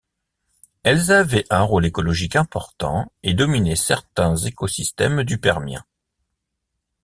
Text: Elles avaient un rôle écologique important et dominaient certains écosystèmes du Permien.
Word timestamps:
Elles 0.81 1.11
avaient 1.11 1.45
un 1.51 1.61
rôle 1.61 1.85
écologique 1.85 2.35
important 2.35 3.11
et 3.21 3.35
dominaient 3.35 3.75
certains 3.75 4.35
écosystèmes 4.35 5.21
du 5.21 5.37
Permien. 5.37 5.85